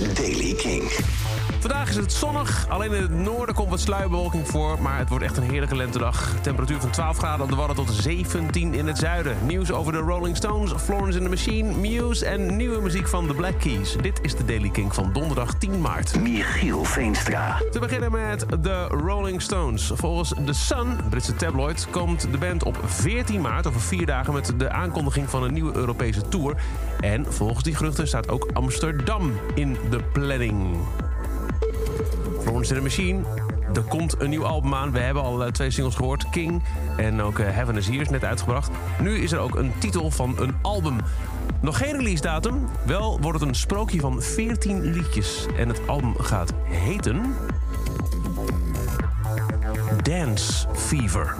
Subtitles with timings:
[0.00, 0.82] is Daily King.
[1.60, 2.66] Vandaag is het zonnig.
[2.68, 4.82] Alleen in het noorden komt wat sluierbewolking voor.
[4.82, 6.34] Maar het wordt echt een heerlijke lentedag.
[6.42, 9.36] Temperatuur van 12 graden op de Wadden tot 17 in het zuiden.
[9.46, 12.26] Nieuws over de Rolling Stones, Florence in the Machine, Muse...
[12.26, 13.96] en nieuwe muziek van The Black Keys.
[14.00, 16.20] Dit is de Daily King van donderdag 10 maart.
[16.20, 17.60] Michiel Veenstra.
[17.70, 19.90] Te beginnen met de Rolling Stones.
[19.94, 23.66] Volgens The Sun, Britse tabloid, komt de band op 14 maart...
[23.66, 26.56] over vier dagen met de aankondiging van een nieuwe Europese tour.
[27.00, 30.76] En volgens die geruchten staat ook Amsterdam in de planning.
[32.40, 33.22] Florence in the Machine.
[33.74, 34.92] Er komt een nieuw album aan.
[34.92, 36.30] We hebben al eh, twee singles gehoord.
[36.30, 36.62] King
[36.96, 38.70] en ook eh, Heaven is Here is net uitgebracht.
[39.00, 40.96] Nu is er ook een titel van een album.
[41.60, 42.68] Nog geen release datum.
[42.86, 45.46] Wel wordt het een sprookje van 14 liedjes.
[45.56, 47.36] En het album gaat heten...
[50.02, 51.36] Dance Fever.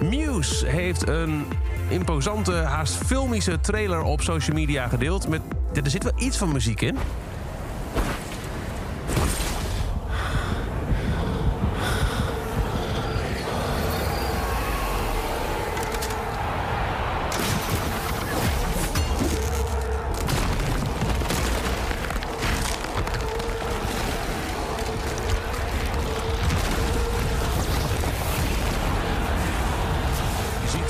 [0.00, 1.44] Muse heeft een
[1.88, 5.28] imposante, haast filmische trailer op social media gedeeld.
[5.28, 5.40] Met,
[5.84, 6.98] er zit wel iets van muziek in.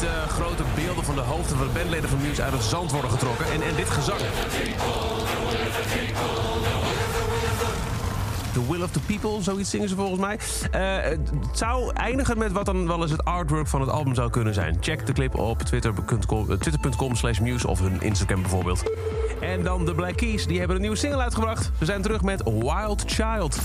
[0.02, 3.10] Eh, grote beelden van de hoofden van de bandleden van Muse uit het zand worden
[3.10, 3.46] getrokken.
[3.46, 4.20] En, en dit gezang.
[8.52, 10.38] The Will of the People, zoiets zingen ze volgens mij.
[10.70, 14.30] Eh, het zou eindigen met wat dan wel eens het artwork van het album zou
[14.30, 14.76] kunnen zijn.
[14.80, 16.50] Check de clip op twitter.com
[17.10, 18.82] eh, slash muse of hun Instagram bijvoorbeeld.
[19.40, 21.70] En dan de Black Keys, die hebben een nieuwe single uitgebracht.
[21.78, 23.58] Ze zijn terug met Wild Child.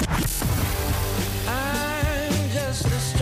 [1.48, 3.21] I'm just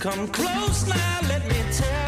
[0.00, 1.99] Come close now, let me tell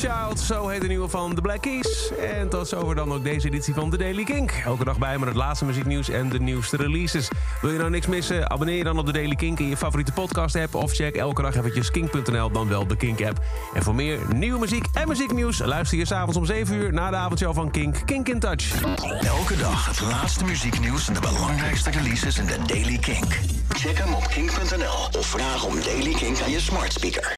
[0.00, 2.10] Child, zo heet de nieuwe van The Black Keys.
[2.20, 4.50] En tot zover dan ook deze editie van The Daily Kink.
[4.64, 7.28] Elke dag bij met het laatste muzieknieuws en de nieuwste releases.
[7.60, 8.50] Wil je nou niks missen?
[8.50, 10.74] Abonneer je dan op The Daily Kink in je favoriete podcast app...
[10.74, 13.40] of check elke dag eventjes kink.nl, dan wel de Kink app.
[13.74, 15.58] En voor meer nieuwe muziek en muzieknieuws...
[15.58, 18.02] luister je s'avonds om 7 uur naar de avondshow van Kink.
[18.04, 18.82] Kink in Touch.
[19.20, 23.40] Elke dag het laatste muzieknieuws en de belangrijkste releases in de Daily Kink.
[23.68, 27.34] Check hem op kink.nl of vraag om Daily Kink aan je smart speaker.